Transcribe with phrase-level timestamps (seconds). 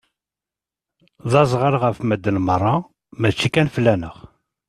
[1.31, 2.75] D azɣal ɣef madden meṛṛa
[3.19, 4.15] mačči kan fell-aneɣ.